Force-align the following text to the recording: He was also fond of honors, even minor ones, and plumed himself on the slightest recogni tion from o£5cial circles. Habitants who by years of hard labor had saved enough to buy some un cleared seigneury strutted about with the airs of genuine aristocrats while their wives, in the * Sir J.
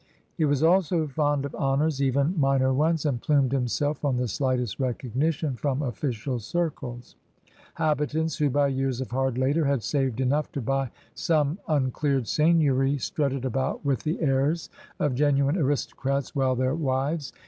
He 0.35 0.45
was 0.45 0.63
also 0.63 1.05
fond 1.05 1.45
of 1.45 1.53
honors, 1.53 2.01
even 2.01 2.33
minor 2.39 2.73
ones, 2.73 3.05
and 3.05 3.21
plumed 3.21 3.51
himself 3.51 4.03
on 4.03 4.15
the 4.17 4.27
slightest 4.27 4.79
recogni 4.79 5.31
tion 5.31 5.55
from 5.57 5.81
o£5cial 5.81 6.41
circles. 6.41 7.15
Habitants 7.75 8.37
who 8.39 8.49
by 8.49 8.69
years 8.69 8.99
of 8.99 9.11
hard 9.11 9.37
labor 9.37 9.65
had 9.65 9.83
saved 9.83 10.19
enough 10.19 10.51
to 10.53 10.59
buy 10.61 10.89
some 11.13 11.59
un 11.67 11.91
cleared 11.91 12.27
seigneury 12.27 12.97
strutted 12.97 13.45
about 13.45 13.85
with 13.85 13.99
the 14.01 14.19
airs 14.23 14.71
of 14.97 15.13
genuine 15.13 15.55
aristocrats 15.57 16.33
while 16.35 16.55
their 16.55 16.73
wives, 16.73 16.77
in 16.77 17.17
the 17.17 17.35
* 17.35 17.35
Sir 17.35 17.35
J. 17.35 17.39